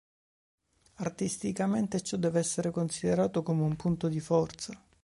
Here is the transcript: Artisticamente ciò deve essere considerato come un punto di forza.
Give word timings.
Artisticamente 0.95 2.01
ciò 2.01 2.17
deve 2.17 2.39
essere 2.39 2.71
considerato 2.71 3.43
come 3.43 3.61
un 3.61 3.75
punto 3.75 4.07
di 4.07 4.19
forza. 4.19 4.73